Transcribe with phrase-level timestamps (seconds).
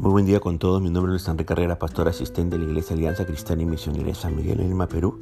[0.00, 0.80] Muy buen día con todos.
[0.80, 4.34] Mi nombre es Enrique Carrera, pastor asistente de la Iglesia Alianza Cristiana y Misionera San
[4.34, 5.20] Miguel en Lima, Perú.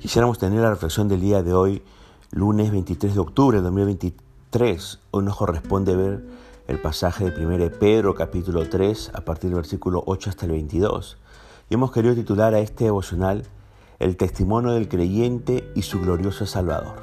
[0.00, 1.82] Quisiéramos tener la reflexión del día de hoy,
[2.30, 5.00] lunes 23 de octubre de 2023.
[5.10, 6.24] Hoy nos corresponde ver
[6.68, 11.16] el pasaje de 1 Pedro, capítulo 3, a partir del versículo 8 hasta el 22.
[11.68, 13.42] Y hemos querido titular a este devocional
[13.98, 17.02] El testimonio del creyente y su glorioso Salvador.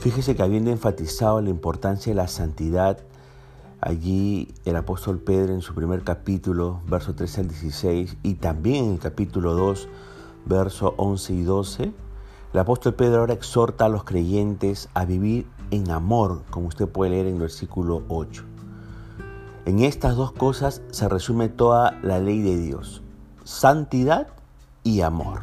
[0.00, 2.98] Fíjese que habiendo enfatizado la importancia de la santidad,
[3.80, 8.92] Allí el apóstol Pedro en su primer capítulo, verso 13 al 16, y también en
[8.94, 9.88] el capítulo 2,
[10.46, 11.92] verso 11 y 12,
[12.54, 17.12] el apóstol Pedro ahora exhorta a los creyentes a vivir en amor, como usted puede
[17.12, 18.42] leer en el versículo 8.
[19.64, 23.02] En estas dos cosas se resume toda la ley de Dios,
[23.44, 24.26] santidad
[24.82, 25.42] y amor.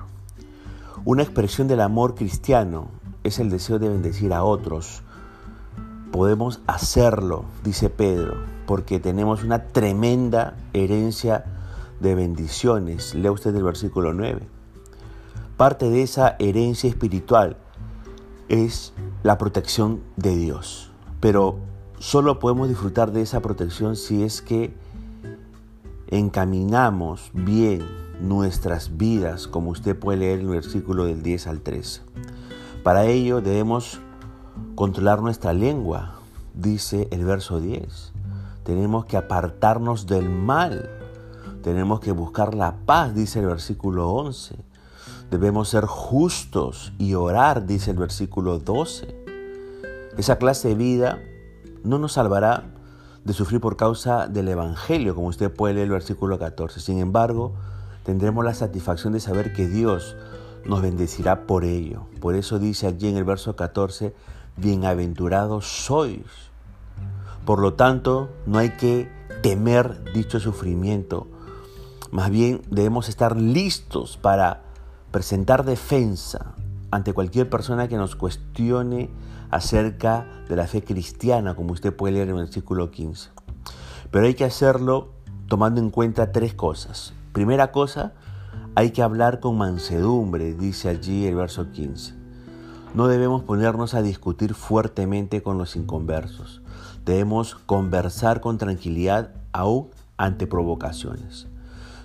[1.06, 2.90] Una expresión del amor cristiano
[3.24, 5.04] es el deseo de bendecir a otros,
[6.16, 8.36] podemos hacerlo, dice Pedro,
[8.66, 11.44] porque tenemos una tremenda herencia
[12.00, 13.14] de bendiciones.
[13.14, 14.44] Lea usted el versículo 9.
[15.58, 17.58] Parte de esa herencia espiritual
[18.48, 18.94] es
[19.24, 20.90] la protección de Dios.
[21.20, 21.58] Pero
[22.00, 24.74] solo podemos disfrutar de esa protección si es que
[26.08, 27.84] encaminamos bien
[28.22, 32.04] nuestras vidas, como usted puede leer el versículo del 10 al 13.
[32.84, 34.00] Para ello debemos
[34.76, 36.20] controlar nuestra lengua,
[36.54, 38.14] dice el verso 10.
[38.64, 40.90] Tenemos que apartarnos del mal.
[41.64, 44.56] Tenemos que buscar la paz, dice el versículo 11.
[45.30, 49.16] Debemos ser justos y orar, dice el versículo 12.
[50.18, 51.20] Esa clase de vida
[51.84, 52.64] no nos salvará
[53.24, 56.80] de sufrir por causa del Evangelio, como usted puede leer el versículo 14.
[56.80, 57.54] Sin embargo,
[58.04, 60.16] tendremos la satisfacción de saber que Dios
[60.66, 62.06] nos bendecirá por ello.
[62.22, 64.14] Por eso dice allí en el verso 14,
[64.58, 66.22] bienaventurados sois.
[67.46, 69.10] Por lo tanto, no hay que
[69.42, 71.28] temer dicho sufrimiento.
[72.12, 74.64] Más bien debemos estar listos para
[75.12, 76.56] presentar defensa
[76.92, 79.10] ante cualquier persona que nos cuestione
[79.52, 83.30] acerca de la fe cristiana, como usted puede leer en el versículo 15.
[84.12, 85.12] Pero hay que hacerlo
[85.48, 87.14] tomando en cuenta tres cosas.
[87.34, 88.14] Primera cosa,
[88.76, 92.15] hay que hablar con mansedumbre, dice allí el verso 15.
[92.96, 96.62] No debemos ponernos a discutir fuertemente con los inconversos.
[97.04, 101.48] Debemos conversar con tranquilidad aún ante provocaciones.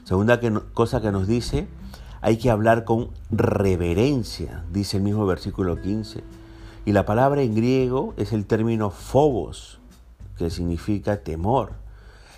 [0.02, 0.40] Segunda
[0.74, 1.68] cosa que nos dice,
[2.20, 6.24] hay que hablar con reverencia, dice el mismo versículo 15.
[6.84, 9.78] Y la palabra en griego es el término phobos,
[10.38, 11.74] que significa temor.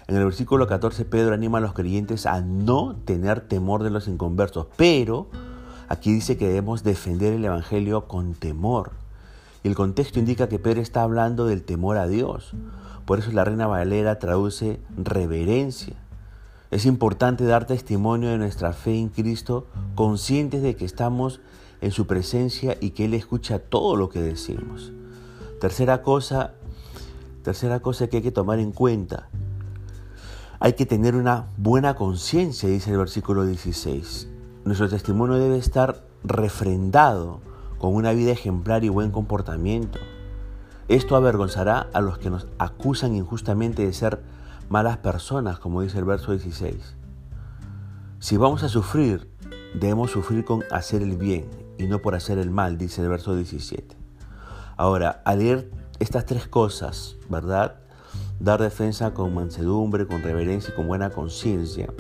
[0.09, 4.09] En el versículo 14 Pedro anima a los creyentes a no tener temor de los
[4.09, 5.29] inconversos, pero
[5.89, 8.93] Aquí dice que debemos defender el Evangelio con temor.
[9.63, 12.53] Y el contexto indica que Pedro está hablando del temor a Dios.
[13.05, 15.97] Por eso la Reina Valera traduce reverencia.
[16.71, 21.41] Es importante dar testimonio de nuestra fe en Cristo, conscientes de que estamos
[21.83, 24.93] en su presencia y que Él escucha todo lo que decimos.
[25.61, 26.55] Tercera cosa,
[27.43, 29.29] tercera cosa que hay que tomar en cuenta.
[30.61, 34.32] Hay que tener una buena conciencia, dice el versículo 16.
[34.65, 37.41] Nuestro testimonio debe estar refrendado
[37.79, 39.99] con una vida ejemplar y buen comportamiento.
[40.87, 44.23] Esto avergonzará a los que nos acusan injustamente de ser
[44.69, 46.95] malas personas, como dice el verso 16.
[48.21, 49.29] Si vamos a sufrir,
[49.75, 53.35] debemos sufrir con hacer el bien y no por hacer el mal, dice el verso
[53.35, 53.97] 17.
[54.77, 57.81] Ahora, al leer estas tres cosas, ¿verdad?
[58.39, 61.93] Dar defensa con mansedumbre, con reverencia y con buena conciencia.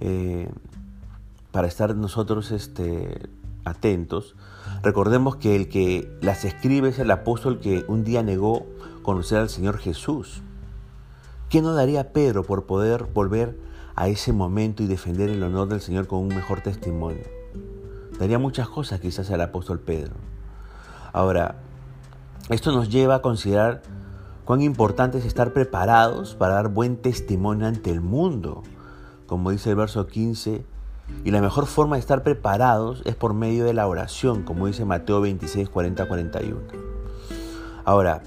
[0.00, 0.48] Eh,
[1.54, 3.28] para estar nosotros este,
[3.64, 4.34] atentos,
[4.82, 8.66] recordemos que el que las escribe es el apóstol que un día negó
[9.04, 10.42] conocer al Señor Jesús.
[11.48, 13.56] ¿Qué no daría Pedro por poder volver
[13.94, 17.22] a ese momento y defender el honor del Señor con un mejor testimonio?
[18.18, 20.14] Daría muchas cosas quizás al apóstol Pedro.
[21.12, 21.58] Ahora,
[22.48, 23.82] esto nos lleva a considerar
[24.44, 28.64] cuán importante es estar preparados para dar buen testimonio ante el mundo.
[29.28, 30.73] Como dice el verso 15,
[31.24, 34.84] y la mejor forma de estar preparados es por medio de la oración, como dice
[34.84, 36.60] Mateo 26, 40, 41.
[37.84, 38.22] Ahora,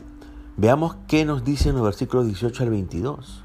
[0.57, 3.44] veamos qué nos dicen los versículos 18 al 22.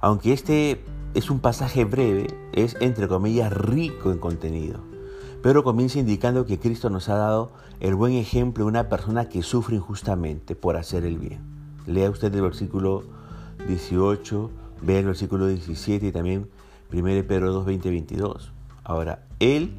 [0.00, 0.84] Aunque este
[1.14, 4.80] es un pasaje breve, es entre comillas rico en contenido.
[5.42, 9.42] Pero comienza indicando que Cristo nos ha dado el buen ejemplo de una persona que
[9.42, 11.40] sufre injustamente por hacer el bien.
[11.86, 13.04] Lea usted el versículo
[13.66, 14.50] 18,
[14.82, 16.48] vea el versículo 17 y también
[16.92, 18.52] 1 Pedro 2, 20, 22.
[18.84, 19.72] Ahora, Él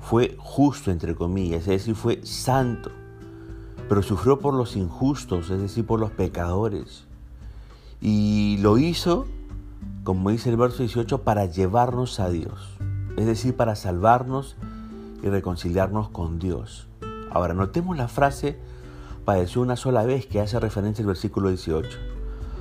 [0.00, 2.90] fue justo, entre comillas, es decir, fue santo,
[3.88, 7.04] pero sufrió por los injustos, es decir, por los pecadores.
[8.00, 9.26] Y lo hizo
[10.04, 12.70] como dice el verso 18, para llevarnos a Dios,
[13.16, 14.56] es decir, para salvarnos
[15.22, 16.88] y reconciliarnos con Dios.
[17.30, 18.58] Ahora, notemos la frase
[19.24, 21.88] padeció una sola vez que hace referencia al versículo 18.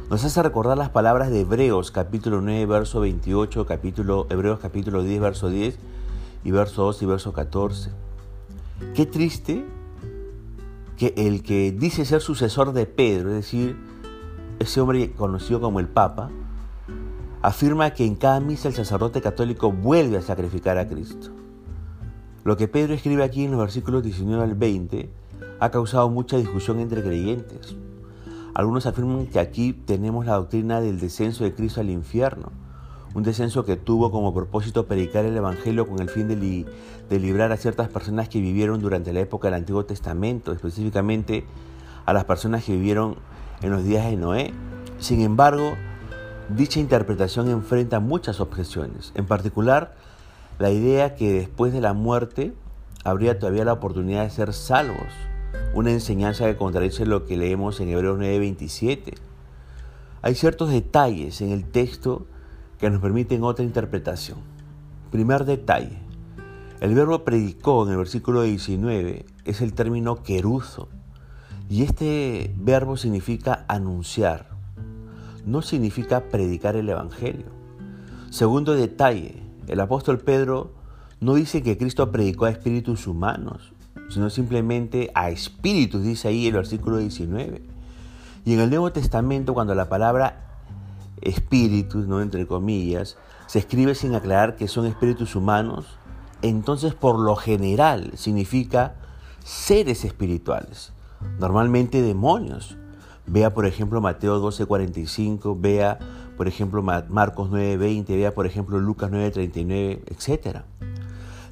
[0.10, 5.22] Nos hace recordar las palabras de Hebreos capítulo 9, verso 28, capítulo, Hebreos capítulo 10,
[5.22, 5.78] verso 10
[6.44, 7.92] y verso 2 y verso 14.
[8.96, 9.64] Qué triste
[10.98, 13.78] que el que dice ser sucesor de Pedro, es decir,
[14.58, 16.32] ese hombre conocido como el Papa,
[17.44, 21.30] afirma que en cada misa el sacerdote católico vuelve a sacrificar a Cristo.
[22.44, 25.08] Lo que Pedro escribe aquí en los versículos 19 al 20
[25.60, 27.76] ha causado mucha discusión entre creyentes.
[28.60, 32.52] Algunos afirman que aquí tenemos la doctrina del descenso de Cristo al infierno,
[33.14, 36.66] un descenso que tuvo como propósito predicar el Evangelio con el fin de,
[37.18, 41.46] librar a ciertas personas que vivieron durante la época del Antiguo Testamento, específicamente
[42.06, 43.16] a las personas que vivieron
[43.62, 44.54] en los días de Noé.
[44.98, 45.76] Sin embargo,
[46.50, 49.96] dicha interpretación enfrenta muchas objeciones, en particular
[50.58, 52.54] la idea que después de la muerte
[53.06, 55.08] habría todavía la oportunidad de ser salvos,
[55.74, 59.14] una enseñanza que contradice lo que leemos en Hebreos 9:27.
[60.22, 62.26] Hay ciertos detalles en el texto
[62.80, 64.40] que nos permiten otra interpretación.
[65.12, 65.98] Primer detalle,
[66.82, 70.90] el verbo predicó en el versículo 19 es el término queruzo,
[71.70, 74.50] y este verbo significa anunciar,
[75.46, 77.46] no significa predicar el Evangelio.
[78.30, 80.72] Segundo detalle, el apóstol Pedro
[81.20, 83.74] no dice que Cristo predicó a espíritus humanos,
[84.10, 87.62] sino simplemente a espíritus, dice ahí el versículo 19.
[88.46, 90.62] Y en el Nuevo Testamento, cuando la palabra
[91.22, 92.22] espíritus, ¿no?
[92.22, 93.18] entre comillas,
[93.48, 95.86] se escribe sin aclarar que son espíritus humanos,
[96.42, 98.96] entonces por lo general significa
[99.44, 100.94] seres espirituales,
[101.40, 102.78] normalmente demonios.
[103.26, 106.00] Vea por ejemplo Mateo 12:45, vea
[106.38, 110.64] por ejemplo Marcos 9:20, vea por ejemplo Lucas 9:39, etc.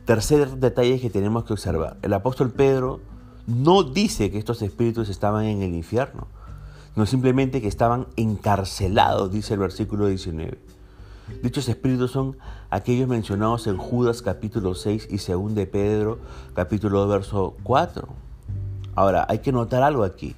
[0.07, 3.01] Tercer detalle que tenemos que observar, el apóstol Pedro
[3.45, 6.27] no dice que estos espíritus estaban en el infierno,
[6.95, 10.59] no simplemente que estaban encarcelados, dice el versículo 19.
[11.43, 12.37] Dichos espíritus son
[12.69, 16.19] aquellos mencionados en Judas capítulo 6 y 2 de Pedro
[16.53, 18.07] capítulo 2 verso 4.
[18.95, 20.37] Ahora, hay que notar algo aquí.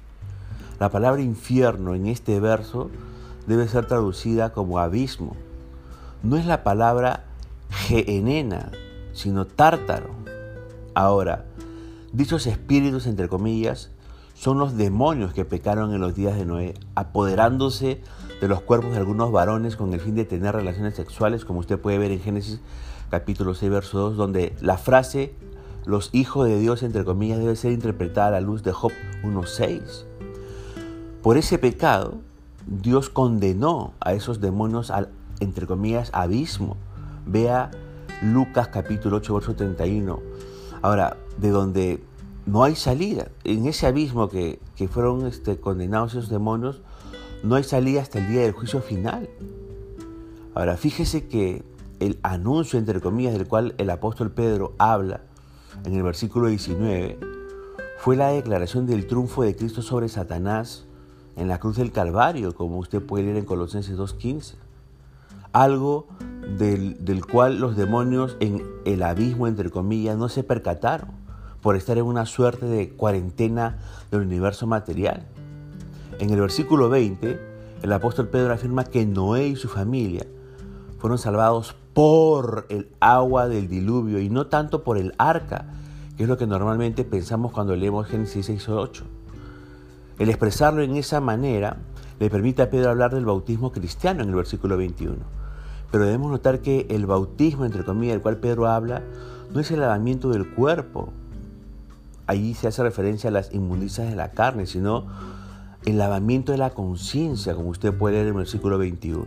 [0.80, 2.90] La palabra infierno en este verso
[3.46, 5.36] debe ser traducida como abismo.
[6.24, 7.22] No es la palabra
[7.70, 8.72] geenena,
[9.12, 10.10] sino tártaro.
[10.94, 11.46] Ahora,
[12.12, 13.90] dichos espíritus, entre comillas,
[14.34, 18.00] son los demonios que pecaron en los días de Noé, apoderándose
[18.40, 21.78] de los cuerpos de algunos varones con el fin de tener relaciones sexuales, como usted
[21.78, 22.60] puede ver en Génesis
[23.10, 25.34] capítulo 6, verso 2, donde la frase
[25.84, 28.92] los hijos de Dios, entre comillas, debe ser interpretada a la luz de Job
[29.22, 30.04] 1.6.
[31.22, 32.18] Por ese pecado,
[32.66, 35.08] Dios condenó a esos demonios al,
[35.40, 36.76] entre comillas, abismo.
[37.26, 37.70] Vea
[38.22, 40.20] Lucas capítulo 8, verso 31.
[40.82, 42.04] Ahora, de donde
[42.46, 43.28] no hay salida.
[43.44, 44.58] En ese abismo que,
[44.90, 46.82] fueron este, condenados esos demonios,
[47.42, 49.28] no hay salida hasta el día del juicio final.
[50.54, 51.64] Ahora, fíjese que
[52.00, 55.22] el anuncio, entre comillas, del cual el apóstol Pedro habla
[55.84, 57.18] en el versículo 19,
[57.98, 60.86] fue la declaración del triunfo de Cristo sobre Satanás
[61.36, 64.54] en la cruz del Calvario, como usted puede leer en Colosenses 2.15.
[65.52, 66.06] Algo
[66.58, 71.10] del, cual los demonios en el abismo, entre comillas, no se percataron
[71.62, 73.78] por estar en una suerte de cuarentena
[74.10, 75.26] del universo material.
[76.18, 77.40] En el versículo 20,
[77.82, 80.26] el apóstol Pedro afirma que Noé y su familia
[80.98, 85.66] fueron salvados por el agua del diluvio y no tanto por el arca,
[86.16, 89.04] que es lo que normalmente pensamos cuando leemos Génesis 6 o 8.
[90.18, 91.78] El expresarlo en esa manera
[92.18, 95.39] le permite a Pedro hablar del bautismo cristiano en el versículo 21.
[95.90, 99.02] Pero debemos notar que el bautismo, entre comillas, del cual Pedro habla,
[99.52, 101.12] no es el lavamiento del cuerpo,
[102.26, 105.06] allí se hace referencia a las inmundicias de la carne, sino
[105.84, 109.26] el lavamiento de la conciencia, como usted puede leer en el versículo 21.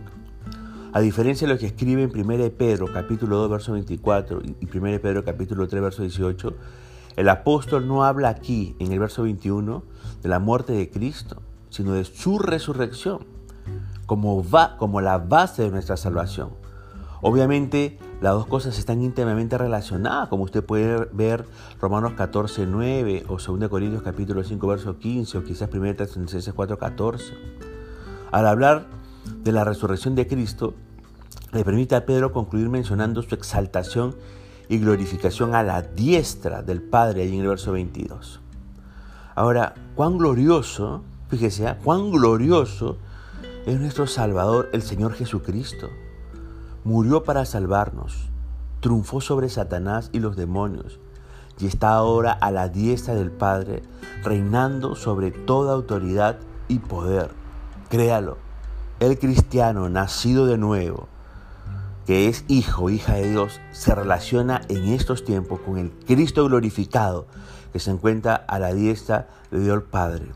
[0.92, 5.00] A diferencia de lo que escribe en 1 Pedro capítulo 2 verso 24 y 1
[5.00, 6.54] Pedro capítulo 3 verso 18,
[7.16, 9.82] el apóstol no habla aquí en el verso 21
[10.22, 13.33] de la muerte de Cristo, sino de su resurrección
[14.06, 16.50] como, va, como la base de nuestra salvación.
[17.22, 21.46] Obviamente las dos cosas están íntimamente relacionadas, como usted puede ver
[21.80, 26.78] Romanos 14, 9 o 2 Corintios capítulo 5, verso 15 o quizás 1 Tesalonicenses 4,
[26.78, 27.34] 14.
[28.30, 28.88] Al hablar
[29.42, 30.74] de la resurrección de Cristo,
[31.52, 34.14] le permite a Pedro concluir mencionando su exaltación
[34.68, 38.40] y glorificación a la diestra del Padre, ahí en el verso 22.
[39.34, 41.78] Ahora, cuán glorioso, fíjese, ¿ah?
[41.82, 42.98] cuán glorioso
[43.66, 45.88] es nuestro Salvador, el Señor Jesucristo.
[46.84, 48.28] murió para salvarnos,
[48.80, 51.00] triunfó sobre Satanás y los demonios,
[51.58, 53.82] y está ahora a la diestra del Padre,
[54.22, 56.36] reinando sobre toda autoridad
[56.68, 57.30] y poder.
[57.88, 58.36] Créalo,
[59.00, 61.08] el cristiano nacido de nuevo,
[62.04, 67.26] que es hijo, hija de Dios, se relaciona en estos tiempos con el Cristo glorificado
[67.72, 70.26] que se encuentra a la diestra de Dios Padre.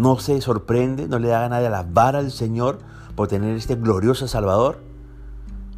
[0.00, 2.78] No se sorprende, no le da ganas de alabar al Señor
[3.16, 4.78] por tener este glorioso Salvador.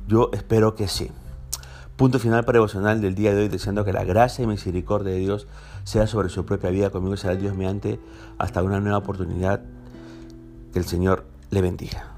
[0.07, 1.11] Yo espero que sí.
[1.97, 5.19] Punto final para devocional del día de hoy, deseando que la gracia y misericordia de
[5.19, 5.49] Dios
[5.83, 6.91] sea sobre su propia vida.
[6.91, 7.99] Conmigo será Dios mediante
[8.39, 9.61] hasta una nueva oportunidad.
[10.73, 12.12] Que el Señor le bendiga.